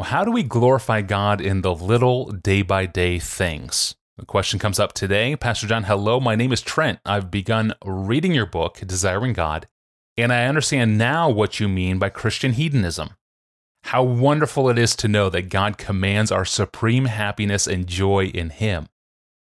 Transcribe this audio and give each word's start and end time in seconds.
Well, 0.00 0.08
how 0.08 0.24
do 0.24 0.30
we 0.30 0.44
glorify 0.44 1.02
God 1.02 1.42
in 1.42 1.60
the 1.60 1.74
little 1.74 2.30
day 2.30 2.62
by 2.62 2.86
day 2.86 3.18
things? 3.18 3.96
The 4.16 4.24
question 4.24 4.58
comes 4.58 4.80
up 4.80 4.94
today. 4.94 5.36
Pastor 5.36 5.66
John, 5.66 5.84
hello. 5.84 6.18
My 6.18 6.34
name 6.34 6.54
is 6.54 6.62
Trent. 6.62 7.00
I've 7.04 7.30
begun 7.30 7.74
reading 7.84 8.32
your 8.32 8.46
book, 8.46 8.80
Desiring 8.86 9.34
God, 9.34 9.68
and 10.16 10.32
I 10.32 10.46
understand 10.46 10.96
now 10.96 11.28
what 11.28 11.60
you 11.60 11.68
mean 11.68 11.98
by 11.98 12.08
Christian 12.08 12.52
hedonism. 12.52 13.10
How 13.82 14.02
wonderful 14.02 14.70
it 14.70 14.78
is 14.78 14.96
to 14.96 15.06
know 15.06 15.28
that 15.28 15.50
God 15.50 15.76
commands 15.76 16.32
our 16.32 16.46
supreme 16.46 17.04
happiness 17.04 17.66
and 17.66 17.86
joy 17.86 18.28
in 18.28 18.48
him. 18.48 18.86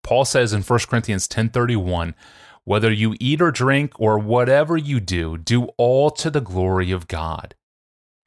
Paul 0.04 0.24
says 0.24 0.52
in 0.52 0.62
1 0.62 0.78
Corinthians 0.88 1.26
10:31, 1.26 2.14
whether 2.62 2.92
you 2.92 3.16
eat 3.18 3.42
or 3.42 3.50
drink 3.50 3.94
or 3.98 4.16
whatever 4.16 4.76
you 4.76 5.00
do, 5.00 5.38
do 5.38 5.64
all 5.76 6.08
to 6.12 6.30
the 6.30 6.40
glory 6.40 6.92
of 6.92 7.08
God. 7.08 7.56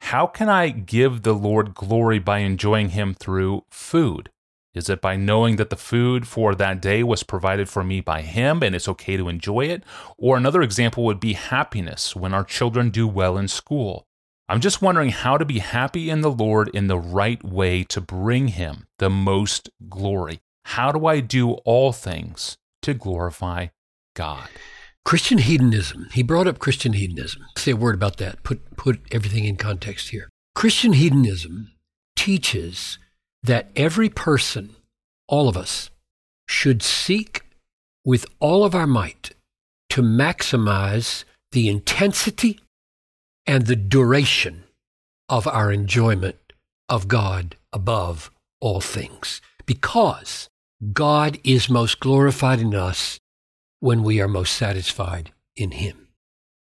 How 0.00 0.26
can 0.26 0.48
I 0.48 0.70
give 0.70 1.22
the 1.22 1.34
Lord 1.34 1.74
glory 1.74 2.18
by 2.18 2.38
enjoying 2.38 2.90
him 2.90 3.14
through 3.14 3.64
food? 3.70 4.30
Is 4.72 4.88
it 4.88 5.00
by 5.00 5.16
knowing 5.16 5.56
that 5.56 5.70
the 5.70 5.76
food 5.76 6.28
for 6.28 6.54
that 6.54 6.80
day 6.80 7.02
was 7.02 7.24
provided 7.24 7.68
for 7.68 7.82
me 7.82 8.00
by 8.00 8.22
Him 8.22 8.62
and 8.62 8.74
it's 8.74 8.88
okay 8.88 9.16
to 9.16 9.28
enjoy 9.28 9.62
it? 9.62 9.82
Or 10.16 10.36
another 10.36 10.62
example 10.62 11.04
would 11.04 11.18
be 11.18 11.32
happiness 11.32 12.14
when 12.14 12.32
our 12.32 12.44
children 12.44 12.90
do 12.90 13.08
well 13.08 13.36
in 13.36 13.48
school. 13.48 14.06
I'm 14.48 14.60
just 14.60 14.80
wondering 14.80 15.10
how 15.10 15.38
to 15.38 15.44
be 15.44 15.58
happy 15.58 16.08
in 16.08 16.20
the 16.20 16.30
Lord 16.30 16.68
in 16.68 16.86
the 16.86 16.98
right 16.98 17.42
way 17.44 17.82
to 17.84 18.00
bring 18.00 18.48
Him 18.48 18.86
the 18.98 19.10
most 19.10 19.70
glory. 19.88 20.40
How 20.66 20.92
do 20.92 21.06
I 21.06 21.18
do 21.18 21.52
all 21.64 21.92
things 21.92 22.56
to 22.82 22.94
glorify 22.94 23.68
God? 24.14 24.48
Christian 25.04 25.38
hedonism. 25.38 26.08
He 26.12 26.22
brought 26.22 26.46
up 26.46 26.58
Christian 26.58 26.92
hedonism. 26.92 27.44
Say 27.56 27.72
a 27.72 27.76
word 27.76 27.94
about 27.94 28.18
that. 28.18 28.42
Put, 28.42 28.76
put 28.76 29.00
everything 29.10 29.44
in 29.44 29.56
context 29.56 30.10
here. 30.10 30.28
Christian 30.54 30.92
hedonism 30.92 31.72
teaches 32.16 32.98
that 33.42 33.70
every 33.74 34.08
person, 34.08 34.76
all 35.28 35.48
of 35.48 35.56
us, 35.56 35.90
should 36.48 36.82
seek 36.82 37.42
with 38.04 38.26
all 38.40 38.64
of 38.64 38.74
our 38.74 38.86
might 38.86 39.30
to 39.90 40.02
maximize 40.02 41.24
the 41.52 41.68
intensity 41.68 42.60
and 43.46 43.66
the 43.66 43.76
duration 43.76 44.64
of 45.28 45.46
our 45.46 45.72
enjoyment 45.72 46.36
of 46.88 47.08
God 47.08 47.56
above 47.72 48.30
all 48.60 48.80
things. 48.80 49.40
Because 49.64 50.48
God 50.92 51.38
is 51.44 51.70
most 51.70 52.00
glorified 52.00 52.60
in 52.60 52.74
us 52.74 53.19
when 53.80 54.02
we 54.02 54.20
are 54.20 54.28
most 54.28 54.54
satisfied 54.54 55.32
in 55.56 55.72
Him. 55.72 56.08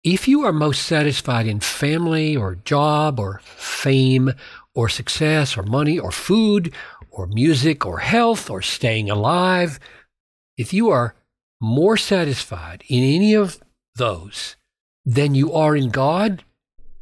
If 0.03 0.27
you 0.27 0.43
are 0.45 0.53
most 0.53 0.83
satisfied 0.83 1.45
in 1.45 1.59
family 1.59 2.35
or 2.35 2.55
job 2.55 3.19
or 3.19 3.41
fame 3.43 4.31
or 4.73 4.89
success 4.89 5.57
or 5.57 5.63
money 5.63 5.99
or 5.99 6.11
food 6.11 6.73
or 7.11 7.27
music 7.27 7.85
or 7.85 7.99
health 7.99 8.49
or 8.49 8.61
staying 8.61 9.09
alive, 9.09 9.79
if 10.57 10.73
you 10.73 10.89
are 10.89 11.15
more 11.59 11.97
satisfied 11.97 12.83
in 12.87 13.03
any 13.03 13.35
of 13.35 13.59
those 13.95 14.55
than 15.05 15.35
you 15.35 15.53
are 15.53 15.75
in 15.75 15.89
God, 15.89 16.43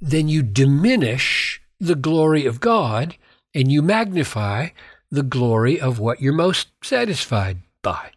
then 0.01 0.27
you 0.27 0.43
diminish 0.43 1.61
the 1.79 1.95
glory 1.95 2.45
of 2.45 2.59
God 2.59 3.15
and 3.53 3.71
you 3.71 3.81
magnify 3.81 4.69
the 5.09 5.23
glory 5.23 5.79
of 5.79 5.99
what 5.99 6.21
you're 6.21 6.33
most 6.33 6.67
satisfied 6.83 7.59
by. 7.81 8.11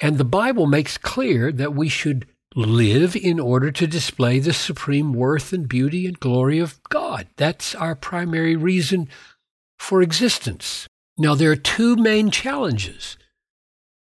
And 0.00 0.16
the 0.16 0.24
Bible 0.24 0.66
makes 0.66 0.96
clear 0.96 1.50
that 1.52 1.74
we 1.74 1.88
should 1.88 2.26
live 2.54 3.14
in 3.14 3.38
order 3.38 3.70
to 3.70 3.86
display 3.86 4.38
the 4.38 4.52
supreme 4.52 5.12
worth 5.12 5.52
and 5.52 5.68
beauty 5.68 6.06
and 6.06 6.18
glory 6.18 6.58
of 6.58 6.82
God. 6.88 7.28
That's 7.36 7.74
our 7.74 7.94
primary 7.94 8.56
reason 8.56 9.08
for 9.78 10.02
existence. 10.02 10.88
Now, 11.16 11.34
there 11.34 11.50
are 11.50 11.56
two 11.56 11.96
main 11.96 12.30
challenges 12.30 13.18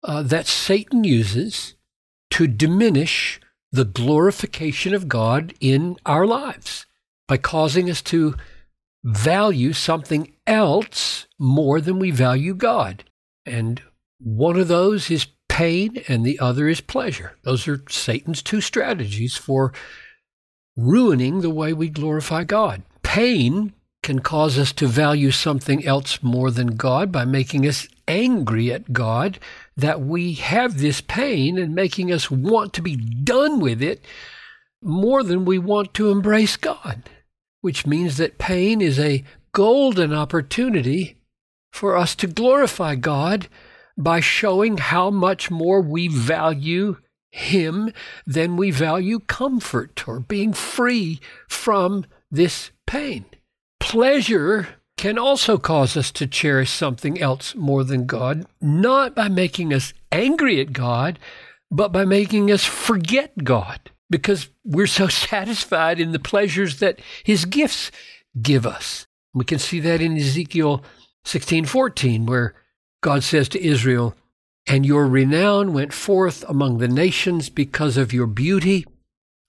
uh, 0.02 0.22
that 0.22 0.46
Satan 0.46 1.04
uses 1.04 1.74
to 2.30 2.46
diminish 2.46 3.40
the 3.72 3.84
glorification 3.84 4.94
of 4.94 5.08
God 5.08 5.54
in 5.60 5.96
our 6.06 6.26
lives 6.26 6.86
by 7.26 7.36
causing 7.36 7.90
us 7.90 8.02
to 8.02 8.34
value 9.04 9.72
something 9.72 10.32
else 10.46 11.26
more 11.38 11.80
than 11.80 11.98
we 11.98 12.10
value 12.10 12.54
God. 12.54 13.04
And 13.46 13.82
one 14.18 14.58
of 14.58 14.68
those 14.68 15.10
is 15.10 15.26
pain 15.58 16.00
and 16.06 16.24
the 16.24 16.38
other 16.38 16.68
is 16.68 16.80
pleasure. 16.80 17.36
Those 17.42 17.66
are 17.66 17.82
Satan's 17.88 18.42
two 18.42 18.60
strategies 18.60 19.36
for 19.36 19.72
ruining 20.76 21.40
the 21.40 21.50
way 21.50 21.72
we 21.72 21.88
glorify 21.88 22.44
God. 22.44 22.84
Pain 23.02 23.72
can 24.04 24.20
cause 24.20 24.56
us 24.56 24.72
to 24.74 24.86
value 24.86 25.32
something 25.32 25.84
else 25.84 26.22
more 26.22 26.52
than 26.52 26.76
God 26.76 27.10
by 27.10 27.24
making 27.24 27.66
us 27.66 27.88
angry 28.06 28.72
at 28.72 28.92
God 28.92 29.40
that 29.76 30.00
we 30.00 30.34
have 30.34 30.78
this 30.78 31.00
pain 31.00 31.58
and 31.58 31.74
making 31.74 32.12
us 32.12 32.30
want 32.30 32.72
to 32.74 32.80
be 32.80 32.94
done 32.94 33.58
with 33.58 33.82
it 33.82 34.04
more 34.80 35.24
than 35.24 35.44
we 35.44 35.58
want 35.58 35.92
to 35.94 36.12
embrace 36.12 36.56
God, 36.56 37.10
which 37.62 37.84
means 37.84 38.16
that 38.18 38.38
pain 38.38 38.80
is 38.80 39.00
a 39.00 39.24
golden 39.50 40.14
opportunity 40.14 41.16
for 41.72 41.96
us 41.96 42.14
to 42.14 42.28
glorify 42.28 42.94
God 42.94 43.48
by 43.98 44.20
showing 44.20 44.78
how 44.78 45.10
much 45.10 45.50
more 45.50 45.80
we 45.80 46.08
value 46.08 46.96
Him 47.30 47.92
than 48.26 48.56
we 48.56 48.70
value 48.70 49.18
comfort 49.18 50.06
or 50.08 50.20
being 50.20 50.52
free 50.52 51.20
from 51.48 52.06
this 52.30 52.70
pain. 52.86 53.26
Pleasure 53.80 54.68
can 54.96 55.18
also 55.18 55.58
cause 55.58 55.96
us 55.96 56.10
to 56.12 56.26
cherish 56.26 56.70
something 56.70 57.20
else 57.20 57.54
more 57.54 57.84
than 57.84 58.06
God, 58.06 58.46
not 58.60 59.14
by 59.14 59.28
making 59.28 59.72
us 59.74 59.92
angry 60.10 60.60
at 60.60 60.72
God, 60.72 61.18
but 61.70 61.92
by 61.92 62.04
making 62.04 62.50
us 62.50 62.64
forget 62.64 63.44
God 63.44 63.90
because 64.10 64.48
we're 64.64 64.86
so 64.86 65.08
satisfied 65.08 66.00
in 66.00 66.12
the 66.12 66.18
pleasures 66.18 66.78
that 66.78 67.00
His 67.24 67.44
gifts 67.44 67.90
give 68.40 68.66
us. 68.66 69.06
We 69.34 69.44
can 69.44 69.58
see 69.58 69.80
that 69.80 70.00
in 70.00 70.16
Ezekiel 70.16 70.82
16:14 71.24 72.26
where 72.26 72.54
God 73.00 73.22
says 73.22 73.48
to 73.50 73.62
Israel, 73.64 74.14
And 74.66 74.84
your 74.84 75.06
renown 75.06 75.72
went 75.72 75.92
forth 75.92 76.44
among 76.48 76.78
the 76.78 76.88
nations 76.88 77.48
because 77.48 77.96
of 77.96 78.12
your 78.12 78.26
beauty, 78.26 78.84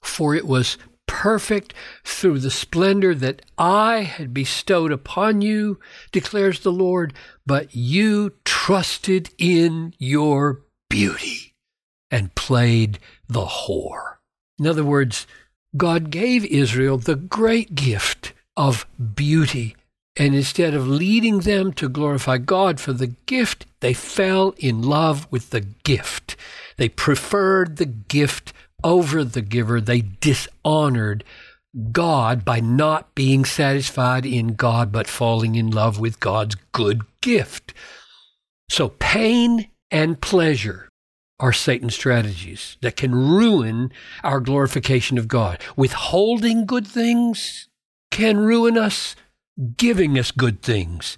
for 0.01 0.35
it 0.35 0.45
was 0.45 0.77
perfect 1.07 1.73
through 2.03 2.39
the 2.39 2.51
splendor 2.51 3.15
that 3.15 3.41
I 3.57 4.01
had 4.03 4.33
bestowed 4.33 4.91
upon 4.91 5.41
you, 5.41 5.79
declares 6.11 6.59
the 6.59 6.71
Lord, 6.71 7.13
but 7.45 7.75
you 7.75 8.33
trusted 8.45 9.31
in 9.37 9.93
your 9.97 10.61
beauty 10.89 11.55
and 12.11 12.35
played 12.35 12.99
the 13.27 13.45
whore. 13.45 14.17
In 14.59 14.67
other 14.67 14.83
words, 14.83 15.25
God 15.75 16.11
gave 16.11 16.45
Israel 16.45 16.97
the 16.97 17.15
great 17.15 17.75
gift 17.75 18.33
of 18.55 18.85
beauty 19.15 19.75
and 20.15 20.35
instead 20.35 20.73
of 20.73 20.87
leading 20.87 21.39
them 21.39 21.71
to 21.73 21.87
glorify 21.87 22.37
God 22.37 22.79
for 22.79 22.93
the 22.93 23.07
gift, 23.07 23.65
they 23.79 23.93
fell 23.93 24.53
in 24.57 24.81
love 24.81 25.27
with 25.31 25.51
the 25.51 25.61
gift. 25.61 26.35
They 26.77 26.89
preferred 26.89 27.77
the 27.77 27.85
gift 27.85 28.53
over 28.83 29.23
the 29.23 29.41
giver. 29.41 29.79
They 29.79 30.01
dishonored 30.01 31.23
God 31.91 32.43
by 32.43 32.59
not 32.59 33.13
being 33.15 33.45
satisfied 33.45 34.25
in 34.25 34.55
God, 34.55 34.91
but 34.91 35.07
falling 35.07 35.55
in 35.55 35.69
love 35.69 35.99
with 35.99 36.19
God's 36.19 36.55
good 36.71 37.01
gift. 37.21 37.73
So 38.69 38.89
pain 38.89 39.69
and 39.91 40.19
pleasure 40.19 40.89
are 41.39 41.53
Satan's 41.53 41.95
strategies 41.95 42.77
that 42.81 42.97
can 42.97 43.15
ruin 43.15 43.91
our 44.23 44.39
glorification 44.39 45.17
of 45.17 45.27
God. 45.27 45.61
Withholding 45.75 46.65
good 46.65 46.85
things 46.85 47.69
can 48.11 48.37
ruin 48.37 48.77
us 48.77 49.15
giving 49.77 50.17
us 50.17 50.31
good 50.31 50.61
things 50.61 51.17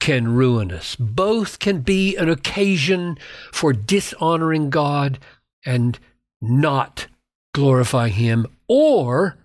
can 0.00 0.34
ruin 0.34 0.72
us. 0.72 0.96
Both 0.96 1.58
can 1.58 1.80
be 1.80 2.16
an 2.16 2.28
occasion 2.28 3.18
for 3.52 3.72
dishonoring 3.72 4.70
God 4.70 5.18
and 5.64 5.98
not 6.40 7.06
glorifying 7.52 8.12
Him, 8.12 8.46
or 8.68 9.36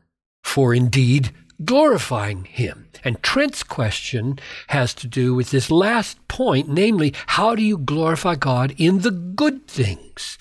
for 0.44 0.74
indeed 0.74 1.32
glorifying 1.66 2.46
Him. 2.46 2.88
And 3.04 3.22
Trent's 3.24 3.64
question 3.64 4.40
has 4.68 4.94
to 4.96 5.08
do 5.08 5.34
with 5.34 5.50
this 5.50 5.72
last 5.72 6.26
point, 6.28 6.70
namely, 6.70 7.14
how 7.28 7.56
do 7.56 7.64
you 7.64 7.78
glorify 7.78 8.36
God 8.36 8.74
in 8.78 9.00
the 9.00 9.12
good 9.12 9.68
things 9.68 10.38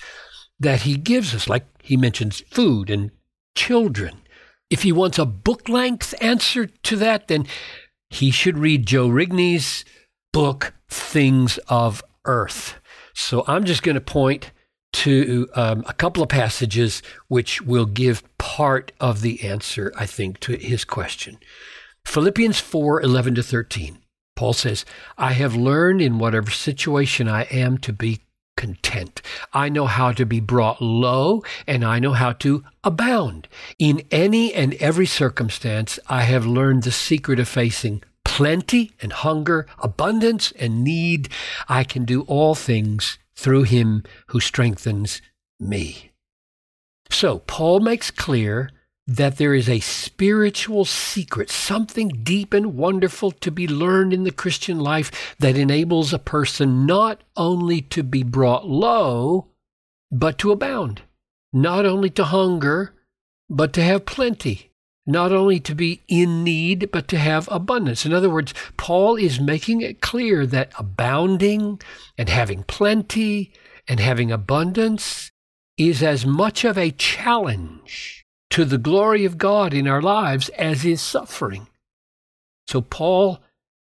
that 0.59 0.81
He 0.81 0.95
gives 0.95 1.33
us? 1.33 1.49
Like 1.49 1.65
he 1.83 1.97
mentions 1.97 2.39
food 2.49 2.89
and 2.89 3.11
children. 3.55 4.21
If 4.69 4.83
he 4.83 4.91
wants 4.91 5.19
a 5.19 5.25
book 5.25 5.67
length 5.69 6.15
answer 6.21 6.65
to 6.65 6.95
that, 6.95 7.27
then 7.27 7.45
he 8.13 8.29
should 8.29 8.59
read 8.59 8.85
Joe 8.85 9.07
Rigney's 9.07 9.83
book, 10.31 10.73
Things 10.87 11.57
of 11.67 12.03
Earth. 12.25 12.79
So 13.13 13.43
I'm 13.47 13.63
just 13.63 13.81
going 13.81 13.95
to 13.95 14.01
point 14.01 14.51
to 14.93 15.49
um, 15.55 15.83
a 15.87 15.93
couple 15.93 16.21
of 16.21 16.29
passages 16.29 17.01
which 17.27 17.61
will 17.63 17.87
give 17.87 18.23
part 18.37 18.91
of 18.99 19.21
the 19.21 19.43
answer, 19.43 19.91
I 19.97 20.05
think, 20.05 20.39
to 20.41 20.55
his 20.55 20.85
question. 20.85 21.39
Philippians 22.05 22.59
4 22.59 23.01
11 23.01 23.35
to 23.35 23.43
13. 23.43 23.97
Paul 24.35 24.53
says, 24.53 24.85
I 25.17 25.33
have 25.33 25.55
learned 25.55 26.01
in 26.01 26.19
whatever 26.19 26.51
situation 26.51 27.27
I 27.27 27.43
am 27.43 27.79
to 27.79 27.93
be 27.93 28.21
content. 28.55 29.21
I 29.53 29.69
know 29.69 29.85
how 29.85 30.11
to 30.13 30.25
be 30.25 30.39
brought 30.39 30.81
low 30.81 31.43
and 31.67 31.83
I 31.83 31.99
know 31.99 32.13
how 32.13 32.33
to 32.33 32.63
abound. 32.83 33.47
In 33.79 34.03
any 34.11 34.53
and 34.53 34.73
every 34.75 35.05
circumstance, 35.05 35.99
I 36.07 36.21
have 36.21 36.45
learned 36.45 36.83
the 36.83 36.91
secret 36.91 37.39
of 37.39 37.47
facing 37.47 38.03
plenty 38.23 38.91
and 39.01 39.13
hunger, 39.13 39.67
abundance 39.79 40.51
and 40.53 40.83
need. 40.83 41.29
I 41.67 41.83
can 41.83 42.05
do 42.05 42.21
all 42.23 42.55
things 42.55 43.17
through 43.35 43.63
him 43.63 44.03
who 44.27 44.39
strengthens 44.39 45.21
me. 45.59 46.11
So 47.09 47.39
Paul 47.39 47.79
makes 47.79 48.11
clear 48.11 48.69
that 49.05 49.37
there 49.37 49.53
is 49.53 49.67
a 49.67 49.81
spiritual 49.81 50.85
secret, 50.85 51.49
something 51.49 52.07
deep 52.23 52.53
and 52.53 52.75
wonderful 52.75 53.31
to 53.31 53.51
be 53.51 53.67
learned 53.67 54.13
in 54.13 54.23
the 54.23 54.31
Christian 54.31 54.79
life 54.79 55.35
that 55.39 55.57
enables 55.57 56.13
a 56.13 56.19
person 56.19 56.85
not 56.85 57.21
only 57.35 57.81
to 57.81 58.01
be 58.01 58.23
brought 58.23 58.67
low, 58.67 59.47
but 60.09 60.37
to 60.37 60.51
abound, 60.51 61.01
not 61.51 61.85
only 61.85 62.09
to 62.11 62.23
hunger, 62.23 62.93
but 63.49 63.73
to 63.73 63.83
have 63.83 64.05
plenty, 64.05 64.71
not 65.05 65.33
only 65.33 65.59
to 65.59 65.75
be 65.75 66.01
in 66.07 66.43
need, 66.43 66.89
but 66.91 67.09
to 67.09 67.17
have 67.17 67.49
abundance. 67.51 68.05
In 68.05 68.13
other 68.13 68.29
words, 68.29 68.53
Paul 68.77 69.17
is 69.17 69.39
making 69.39 69.81
it 69.81 69.99
clear 69.99 70.45
that 70.45 70.71
abounding 70.79 71.81
and 72.17 72.29
having 72.29 72.63
plenty 72.63 73.51
and 73.85 73.99
having 73.99 74.31
abundance 74.31 75.29
is 75.77 76.01
as 76.01 76.25
much 76.25 76.63
of 76.63 76.77
a 76.77 76.91
challenge 76.91 78.22
to 78.53 78.63
the 78.65 78.77
glory 78.77 79.25
of 79.25 79.39
God 79.39 79.73
in 79.73 79.87
our 79.87 79.99
lives 79.99 80.47
as 80.49 80.85
is 80.85 81.01
suffering. 81.01 81.65
So 82.67 82.81
Paul 82.81 83.41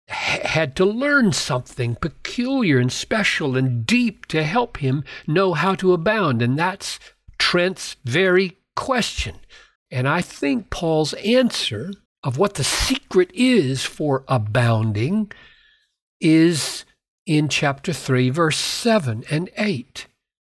had 0.06 0.76
to 0.76 0.84
learn 0.84 1.32
something 1.32 1.96
peculiar 1.96 2.78
and 2.78 2.92
special 2.92 3.56
and 3.56 3.84
deep 3.84 4.26
to 4.26 4.44
help 4.44 4.76
him 4.76 5.02
know 5.26 5.54
how 5.54 5.74
to 5.74 5.92
abound. 5.92 6.40
And 6.40 6.56
that's 6.56 7.00
Trent's 7.36 7.96
very 8.04 8.58
question. 8.76 9.34
And 9.90 10.06
I 10.06 10.20
think 10.20 10.70
Paul's 10.70 11.14
answer 11.14 11.92
of 12.22 12.38
what 12.38 12.54
the 12.54 12.62
secret 12.62 13.32
is 13.34 13.84
for 13.84 14.22
abounding 14.28 15.32
is 16.20 16.84
in 17.26 17.48
chapter 17.48 17.92
3, 17.92 18.30
verse 18.30 18.58
7 18.58 19.24
and 19.32 19.50
8. 19.56 20.06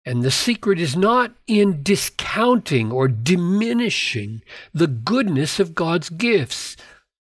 And 0.07 0.23
the 0.23 0.31
secret 0.31 0.79
is 0.79 0.95
not 0.95 1.35
in 1.47 1.83
discounting 1.83 2.93
or 2.93 3.09
diminishing 3.09 4.41
the 4.73 4.87
goodness 4.87 5.59
of 5.59 5.75
God's 5.75 6.09
gifts, 6.09 6.77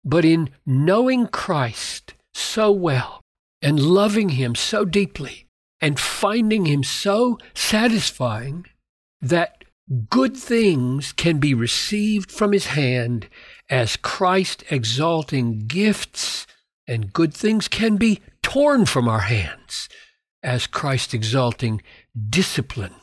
but 0.02 0.24
in 0.24 0.48
knowing 0.64 1.26
Christ 1.26 2.14
so 2.32 2.72
well 2.72 3.20
and 3.60 3.78
loving 3.78 4.30
Him 4.30 4.54
so 4.54 4.86
deeply 4.86 5.46
and 5.82 6.00
finding 6.00 6.64
Him 6.64 6.82
so 6.82 7.36
satisfying 7.52 8.64
that 9.20 9.62
good 10.08 10.34
things 10.34 11.12
can 11.12 11.36
be 11.36 11.52
received 11.52 12.32
from 12.32 12.52
His 12.52 12.68
hand 12.68 13.28
as 13.68 13.98
Christ 13.98 14.64
exalting 14.70 15.66
gifts, 15.66 16.46
and 16.86 17.12
good 17.12 17.34
things 17.34 17.68
can 17.68 17.98
be 17.98 18.20
torn 18.42 18.86
from 18.86 19.06
our 19.06 19.26
hands 19.28 19.90
as 20.42 20.66
Christ 20.66 21.12
exalting 21.12 21.82
discipline. 22.28 22.94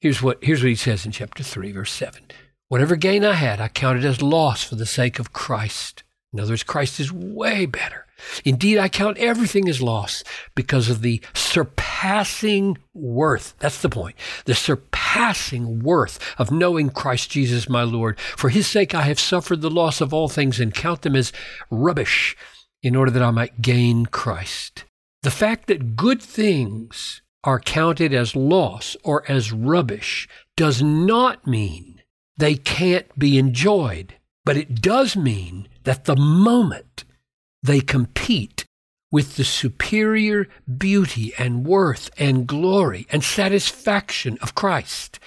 Here's 0.00 0.22
what, 0.22 0.42
here's 0.42 0.62
what 0.62 0.68
he 0.68 0.74
says 0.74 1.04
in 1.06 1.12
chapter 1.12 1.42
3, 1.42 1.72
verse 1.72 1.92
7. 1.92 2.22
Whatever 2.68 2.96
gain 2.96 3.24
I 3.24 3.34
had, 3.34 3.60
I 3.60 3.68
counted 3.68 4.04
as 4.04 4.22
loss 4.22 4.64
for 4.64 4.74
the 4.74 4.86
sake 4.86 5.18
of 5.18 5.32
Christ. 5.32 6.02
In 6.32 6.40
other 6.40 6.52
words, 6.52 6.62
Christ 6.62 6.98
is 6.98 7.12
way 7.12 7.66
better. 7.66 8.06
Indeed, 8.44 8.78
I 8.78 8.88
count 8.88 9.18
everything 9.18 9.68
as 9.68 9.82
loss 9.82 10.24
because 10.54 10.88
of 10.88 11.02
the 11.02 11.20
surpassing 11.34 12.78
worth. 12.92 13.54
That's 13.58 13.80
the 13.80 13.88
point. 13.88 14.16
The 14.44 14.54
surpassing 14.54 15.80
worth 15.80 16.18
of 16.38 16.50
knowing 16.50 16.90
Christ 16.90 17.30
Jesus 17.30 17.68
my 17.68 17.82
Lord. 17.82 18.18
For 18.18 18.48
his 18.48 18.66
sake, 18.66 18.94
I 18.94 19.02
have 19.02 19.20
suffered 19.20 19.60
the 19.60 19.70
loss 19.70 20.00
of 20.00 20.12
all 20.12 20.28
things 20.28 20.58
and 20.58 20.74
count 20.74 21.02
them 21.02 21.16
as 21.16 21.32
rubbish 21.70 22.36
in 22.82 22.96
order 22.96 23.10
that 23.10 23.22
I 23.22 23.30
might 23.30 23.62
gain 23.62 24.06
Christ. 24.06 24.84
The 25.22 25.30
fact 25.30 25.68
that 25.68 25.96
good 25.96 26.22
things 26.22 27.22
are 27.44 27.60
counted 27.60 28.12
as 28.12 28.34
loss 28.34 28.96
or 29.04 29.22
as 29.30 29.52
rubbish 29.52 30.26
does 30.56 30.82
not 30.82 31.46
mean 31.46 32.02
they 32.36 32.56
can't 32.56 33.16
be 33.18 33.38
enjoyed, 33.38 34.14
but 34.44 34.56
it 34.56 34.80
does 34.80 35.14
mean 35.14 35.68
that 35.84 36.04
the 36.04 36.16
moment 36.16 37.04
they 37.62 37.80
compete 37.80 38.64
with 39.12 39.36
the 39.36 39.44
superior 39.44 40.48
beauty 40.78 41.32
and 41.38 41.64
worth 41.64 42.10
and 42.18 42.46
glory 42.46 43.06
and 43.10 43.22
satisfaction 43.22 44.36
of 44.42 44.56
Christ, 44.56 45.20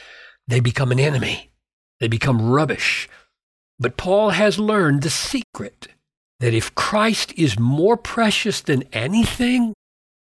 they 0.48 0.60
become 0.60 0.92
an 0.92 1.00
enemy. 1.00 1.52
They 2.00 2.08
become 2.08 2.50
rubbish. 2.50 3.08
But 3.80 3.98
Paul 3.98 4.32
has 4.32 4.60
learned 4.60 5.04
the 5.04 5.10
secret 5.10 5.88
that 6.40 6.54
if 6.54 6.76
Christ 6.76 7.34
is 7.38 7.58
more 7.58 7.98
precious 7.98 8.62
than 8.62 8.84
anything, 8.92 9.74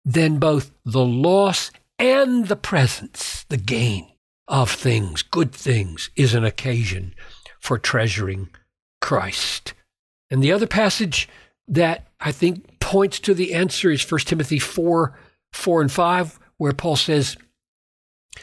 then 0.03 0.37
both 0.37 0.71
the 0.85 1.03
loss 1.03 1.71
and 1.97 2.47
the 2.47 2.55
presence, 2.55 3.45
the 3.49 3.57
gain 3.57 4.07
of 4.47 4.71
things, 4.71 5.21
good 5.23 5.51
things, 5.53 6.09
is 6.15 6.33
an 6.33 6.43
occasion 6.43 7.13
for 7.59 7.77
treasuring 7.77 8.49
Christ. 9.01 9.73
And 10.29 10.43
the 10.43 10.51
other 10.51 10.67
passage 10.67 11.29
that 11.67 12.07
I 12.19 12.31
think 12.31 12.79
points 12.79 13.19
to 13.21 13.33
the 13.33 13.53
answer 13.53 13.89
is 13.91 14.09
1 14.09 14.21
Timothy 14.21 14.59
4 14.59 15.17
4 15.53 15.81
and 15.81 15.91
5, 15.91 16.39
where 16.57 16.73
Paul 16.73 16.97
says, 16.97 17.37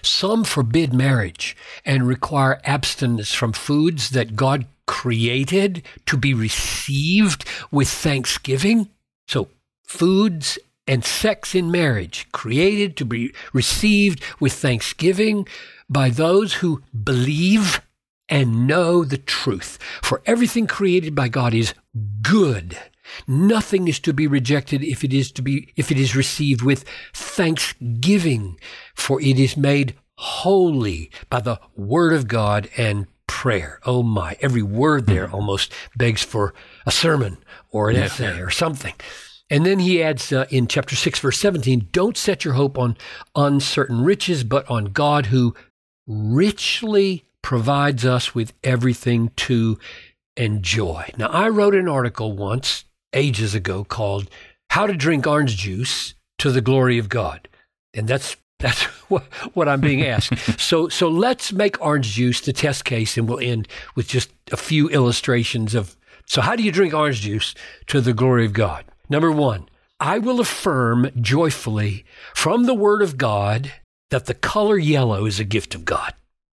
Some 0.02 0.44
forbid 0.44 0.94
marriage 0.94 1.56
and 1.84 2.06
require 2.06 2.60
abstinence 2.64 3.34
from 3.34 3.52
foods 3.52 4.10
that 4.10 4.34
God 4.34 4.66
created 4.86 5.82
to 6.06 6.16
be 6.16 6.32
received 6.32 7.44
with 7.70 7.88
thanksgiving. 7.88 8.88
So, 9.28 9.48
foods 9.86 10.58
and 10.86 11.04
sex 11.04 11.54
in 11.54 11.70
marriage, 11.70 12.26
created 12.32 12.96
to 12.96 13.04
be 13.04 13.32
received 13.52 14.22
with 14.40 14.52
thanksgiving 14.52 15.46
by 15.88 16.10
those 16.10 16.54
who 16.54 16.82
believe 17.04 17.80
and 18.28 18.66
know 18.66 19.04
the 19.04 19.18
truth. 19.18 19.78
For 20.02 20.22
everything 20.26 20.66
created 20.66 21.14
by 21.14 21.28
God 21.28 21.54
is 21.54 21.74
good. 22.22 22.78
Nothing 23.26 23.88
is 23.88 24.00
to 24.00 24.12
be 24.12 24.26
rejected 24.26 24.82
if 24.82 25.04
it 25.04 25.12
is 25.12 25.30
to 25.32 25.42
be 25.42 25.72
if 25.76 25.90
it 25.90 25.98
is 25.98 26.16
received 26.16 26.62
with 26.62 26.84
thanksgiving, 27.12 28.58
for 28.94 29.20
it 29.20 29.38
is 29.38 29.56
made 29.56 29.94
holy 30.16 31.10
by 31.28 31.40
the 31.40 31.60
word 31.76 32.14
of 32.14 32.28
God 32.28 32.70
and 32.76 33.06
prayer. 33.26 33.80
Oh 33.84 34.02
my, 34.02 34.36
every 34.40 34.62
word 34.62 35.06
there 35.06 35.26
mm-hmm. 35.26 35.34
almost 35.34 35.72
begs 35.96 36.22
for 36.22 36.54
a 36.86 36.90
sermon 36.90 37.38
or 37.70 37.90
an 37.90 37.96
essay 37.96 38.40
or 38.40 38.50
something. 38.50 38.94
And 39.52 39.66
then 39.66 39.80
he 39.80 40.02
adds 40.02 40.32
uh, 40.32 40.46
in 40.48 40.66
chapter 40.66 40.96
6, 40.96 41.20
verse 41.20 41.38
17, 41.38 41.88
don't 41.92 42.16
set 42.16 42.42
your 42.42 42.54
hope 42.54 42.78
on 42.78 42.96
uncertain 43.36 44.02
riches, 44.02 44.44
but 44.44 44.68
on 44.70 44.86
God 44.86 45.26
who 45.26 45.54
richly 46.06 47.26
provides 47.42 48.06
us 48.06 48.34
with 48.34 48.54
everything 48.64 49.30
to 49.36 49.78
enjoy. 50.38 51.10
Now, 51.18 51.26
I 51.26 51.50
wrote 51.50 51.74
an 51.74 51.86
article 51.86 52.32
once, 52.32 52.86
ages 53.12 53.54
ago, 53.54 53.84
called 53.84 54.30
How 54.70 54.86
to 54.86 54.94
Drink 54.94 55.26
Orange 55.26 55.58
Juice 55.58 56.14
to 56.38 56.50
the 56.50 56.62
Glory 56.62 56.96
of 56.96 57.10
God. 57.10 57.46
And 57.92 58.08
that's 58.08 58.38
that's 58.58 58.84
what, 59.10 59.24
what 59.52 59.68
I'm 59.68 59.82
being 59.82 60.02
asked. 60.02 60.34
so, 60.58 60.88
so 60.88 61.08
let's 61.08 61.52
make 61.52 61.78
orange 61.84 62.12
juice 62.12 62.40
the 62.40 62.54
test 62.54 62.86
case, 62.86 63.18
and 63.18 63.28
we'll 63.28 63.40
end 63.40 63.68
with 63.96 64.08
just 64.08 64.30
a 64.50 64.56
few 64.56 64.88
illustrations 64.88 65.74
of. 65.74 65.94
So, 66.24 66.40
how 66.40 66.56
do 66.56 66.62
you 66.62 66.72
drink 66.72 66.94
orange 66.94 67.20
juice 67.20 67.54
to 67.88 68.00
the 68.00 68.14
glory 68.14 68.46
of 68.46 68.54
God? 68.54 68.86
Number 69.12 69.30
one, 69.30 69.68
I 70.00 70.16
will 70.16 70.40
affirm 70.40 71.10
joyfully 71.20 72.06
from 72.34 72.64
the 72.64 72.72
Word 72.72 73.02
of 73.02 73.18
God 73.18 73.70
that 74.08 74.24
the 74.24 74.32
color 74.32 74.78
yellow 74.78 75.26
is 75.26 75.38
a 75.38 75.44
gift 75.44 75.74
of 75.74 75.84
God. 75.84 76.14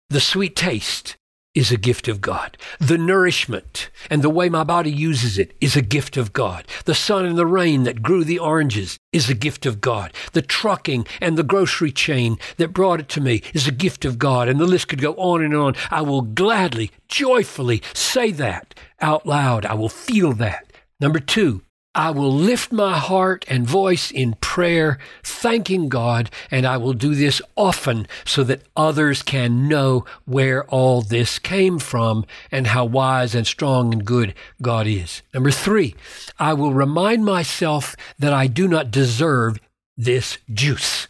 The 0.09 0.19
sweet 0.19 0.55
taste 0.55 1.17
is 1.53 1.71
a 1.71 1.77
gift 1.77 2.07
of 2.07 2.19
God. 2.19 2.57
The 2.79 2.97
nourishment 2.97 3.91
and 4.09 4.23
the 4.23 4.31
way 4.31 4.49
my 4.49 4.63
body 4.63 4.91
uses 4.91 5.37
it 5.37 5.55
is 5.61 5.75
a 5.75 5.83
gift 5.83 6.17
of 6.17 6.33
God. 6.33 6.65
The 6.85 6.95
sun 6.95 7.25
and 7.25 7.37
the 7.37 7.45
rain 7.45 7.83
that 7.83 8.01
grew 8.01 8.23
the 8.23 8.39
oranges 8.39 8.97
is 9.13 9.29
a 9.29 9.35
gift 9.35 9.67
of 9.67 9.79
God. 9.79 10.11
The 10.33 10.41
trucking 10.41 11.05
and 11.21 11.37
the 11.37 11.43
grocery 11.43 11.91
chain 11.91 12.39
that 12.55 12.73
brought 12.73 13.01
it 13.01 13.09
to 13.09 13.21
me 13.21 13.43
is 13.53 13.67
a 13.67 13.71
gift 13.71 14.03
of 14.03 14.17
God. 14.17 14.47
And 14.47 14.59
the 14.59 14.65
list 14.65 14.87
could 14.87 14.99
go 14.99 15.13
on 15.13 15.43
and 15.43 15.55
on. 15.55 15.75
I 15.91 16.01
will 16.01 16.23
gladly, 16.23 16.89
joyfully 17.07 17.83
say 17.93 18.31
that 18.31 18.73
out 18.99 19.27
loud. 19.27 19.63
I 19.63 19.75
will 19.75 19.89
feel 19.89 20.33
that. 20.33 20.73
Number 20.99 21.19
two, 21.19 21.61
I 21.97 22.11
will 22.11 22.31
lift 22.31 22.71
my 22.71 22.95
heart 22.95 23.43
and 23.47 23.65
voice 23.65 24.11
in 24.11 24.35
prayer, 24.35 24.99
thanking 25.23 25.89
God, 25.89 26.29
and 26.51 26.63
I 26.63 26.77
will 26.77 26.93
do 26.93 27.15
this 27.15 27.41
often 27.55 28.07
so 28.23 28.43
that 28.43 28.61
others 28.75 29.23
can 29.23 29.67
know 29.67 30.05
where 30.25 30.63
all 30.65 31.01
this 31.01 31.39
came 31.39 31.79
from 31.79 32.23
and 32.51 32.67
how 32.67 32.85
wise 32.85 33.33
and 33.33 33.47
strong 33.47 33.93
and 33.93 34.05
good 34.05 34.35
God 34.61 34.85
is. 34.85 35.23
Number 35.33 35.49
three, 35.49 35.95
I 36.37 36.53
will 36.53 36.71
remind 36.71 37.25
myself 37.25 37.95
that 38.19 38.31
I 38.31 38.45
do 38.45 38.67
not 38.67 38.91
deserve 38.91 39.59
this 39.97 40.37
juice. 40.53 41.07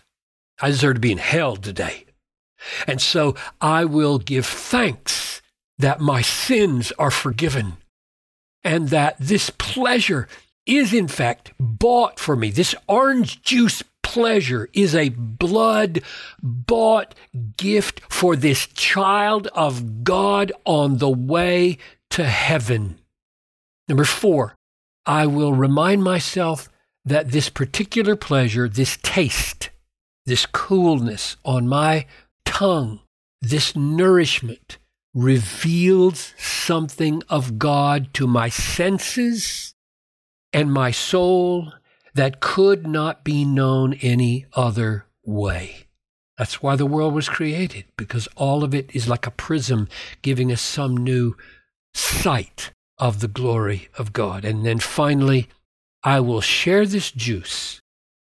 I 0.62 0.70
deserve 0.70 0.96
to 0.96 1.01
be 1.01 1.12
in 1.12 1.17
hell 1.17 1.58
today. 1.58 2.06
And 2.88 3.01
so 3.01 3.36
I 3.60 3.84
will 3.84 4.20
give 4.20 4.46
thanks 4.46 5.41
that 5.77 6.00
my 6.00 6.22
sins 6.22 6.94
are 6.98 7.12
forgiven 7.12 7.74
and 8.63 8.88
that 8.89 9.17
this 9.20 9.50
pleasure 9.50 10.29
is 10.68 10.94
in 10.94 11.08
fact 11.08 11.54
bought 11.60 12.20
for 12.20 12.36
me. 12.36 12.52
This 12.52 12.76
orange 12.88 13.42
juice 13.42 13.82
pleasure 14.04 14.70
is 14.74 14.96
a 14.96 15.10
blood 15.10 16.02
bought 16.42 17.16
gift 17.58 18.02
for 18.10 18.36
this 18.36 18.68
child 18.68 19.48
of 19.48 20.04
God 20.04 20.52
on 20.66 20.98
the 20.98 21.10
way 21.10 21.78
to 22.12 22.26
heaven. 22.26 23.00
Number 23.88 24.06
four, 24.06 24.56
I 25.06 25.26
will 25.26 25.54
remind 25.54 26.04
myself 26.04 26.70
that 27.06 27.32
this 27.32 27.50
particular 27.50 28.16
pleasure, 28.16 28.68
this 28.68 28.98
taste, 29.02 29.70
this 30.26 30.46
coolness 30.46 31.38
on 31.46 31.68
my 31.68 32.06
tongue, 32.44 33.00
this 33.42 33.76
nourishment 33.76 34.78
reveals 35.14 36.34
something 36.38 37.24
of 37.30 37.58
God 37.58 38.14
to 38.14 38.28
my 38.28 38.50
senses 38.50 39.74
and 40.58 40.74
my 40.74 40.90
soul 40.90 41.72
that 42.16 42.40
could 42.40 42.88
not 42.88 43.24
be 43.24 43.46
known 43.46 43.94
any 44.02 44.48
other 44.54 45.06
way. 45.24 45.86
That's 46.36 46.64
why 46.64 46.76
the 46.76 46.88
world 46.88 47.14
was 47.14 47.30
created, 47.30 47.86
because 47.96 48.28
all 48.36 48.64
of 48.64 48.74
it 48.74 48.90
is 48.92 49.08
like 49.08 49.28
a 49.28 49.32
prism 49.32 49.88
giving 50.24 50.52
us 50.52 50.60
some 50.60 50.98
new 50.98 51.36
sight 51.94 52.72
of 52.98 53.20
the 53.20 53.28
glory 53.28 53.90
of 54.00 54.14
God. 54.14 54.44
And 54.44 54.66
then 54.66 54.80
finally, 54.80 55.48
I 56.04 56.22
will 56.22 56.42
share 56.42 56.88
this 56.88 57.12
juice 57.12 57.80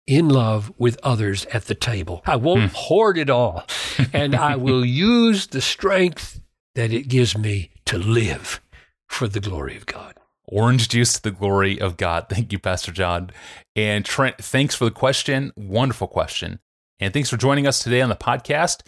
in 0.08 0.28
love 0.28 0.74
with 0.80 0.98
others 1.04 1.46
at 1.54 1.66
the 1.66 1.76
table. 1.76 2.24
I 2.26 2.38
won't 2.38 2.72
mm. 2.72 2.76
hoard 2.76 3.20
it 3.20 3.30
all, 3.30 3.68
and 4.12 4.34
I 4.34 4.56
will 4.56 4.84
use 4.84 5.46
the 5.46 5.62
strength 5.62 6.42
that 6.74 6.92
it 6.92 7.10
gives 7.10 7.38
me 7.38 7.70
to 7.86 8.00
live 8.00 8.60
for 9.08 9.28
the 9.28 9.40
glory 9.40 9.78
of 9.78 9.86
God. 9.86 10.16
Orange 10.46 10.90
juice 10.90 11.14
to 11.14 11.22
the 11.22 11.32
glory 11.32 11.80
of 11.80 11.98
God. 11.98 12.26
Thank 12.30 12.52
you, 12.52 12.60
Pastor 12.60 12.92
John. 12.92 13.32
And 13.76 14.06
Trent, 14.06 14.38
thanks 14.38 14.76
for 14.76 14.86
the 14.86 14.92
question. 14.92 15.52
Wonderful 15.56 16.08
question. 16.08 16.60
And 17.00 17.14
thanks 17.14 17.30
for 17.30 17.38
joining 17.38 17.68
us 17.68 17.80
today 17.80 18.02
on 18.02 18.10
the 18.10 18.16
podcast. 18.16 18.82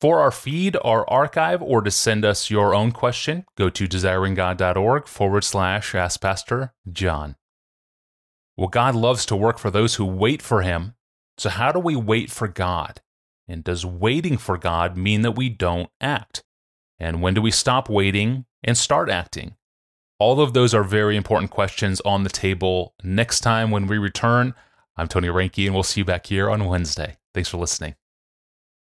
For 0.00 0.20
our 0.20 0.30
feed, 0.30 0.76
our 0.84 1.08
archive, 1.08 1.62
or 1.62 1.80
to 1.80 1.90
send 1.90 2.24
us 2.24 2.50
your 2.50 2.74
own 2.74 2.92
question, 2.92 3.46
go 3.56 3.70
to 3.70 3.86
desiringgod.org 3.86 5.06
forward 5.06 5.44
slash 5.44 5.94
ask 5.94 6.20
Pastor 6.20 6.74
John. 6.90 7.36
Well, 8.56 8.68
God 8.68 8.94
loves 8.94 9.24
to 9.26 9.36
work 9.36 9.58
for 9.58 9.70
those 9.70 9.94
who 9.94 10.04
wait 10.04 10.42
for 10.42 10.62
Him. 10.62 10.94
So, 11.38 11.50
how 11.50 11.72
do 11.72 11.78
we 11.78 11.96
wait 11.96 12.30
for 12.30 12.48
God? 12.48 13.00
And 13.48 13.62
does 13.62 13.86
waiting 13.86 14.38
for 14.38 14.58
God 14.58 14.96
mean 14.96 15.22
that 15.22 15.36
we 15.36 15.48
don't 15.48 15.90
act? 16.00 16.42
And 16.98 17.22
when 17.22 17.34
do 17.34 17.42
we 17.42 17.50
stop 17.50 17.88
waiting 17.88 18.46
and 18.64 18.76
start 18.76 19.08
acting? 19.08 19.54
All 20.18 20.40
of 20.40 20.54
those 20.54 20.72
are 20.72 20.82
very 20.82 21.14
important 21.14 21.50
questions 21.50 22.00
on 22.00 22.24
the 22.24 22.30
table 22.30 22.94
next 23.04 23.40
time 23.40 23.70
when 23.70 23.86
we 23.86 23.98
return. 23.98 24.54
I'm 24.96 25.08
Tony 25.08 25.28
Reinke, 25.28 25.66
and 25.66 25.74
we'll 25.74 25.82
see 25.82 26.00
you 26.00 26.04
back 26.06 26.26
here 26.26 26.48
on 26.48 26.64
Wednesday. 26.64 27.18
Thanks 27.34 27.50
for 27.50 27.58
listening. 27.58 27.96